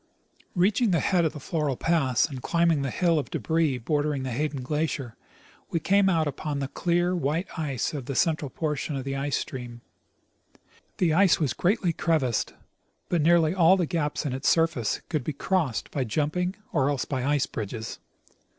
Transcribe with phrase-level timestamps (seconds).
[0.55, 4.31] Reaching the head of the Floral pass and climbing the hill of debris bordering the
[4.31, 5.15] Hayden glacier,
[5.69, 9.37] we came out upon the clear, white ice of the central portion of the ice
[9.37, 9.81] stream.
[10.97, 12.55] The ice was greatly crevassed,
[13.09, 17.05] but nearly all the gaps in its surface could be crossed by jumping or else
[17.05, 17.99] by ice bridges.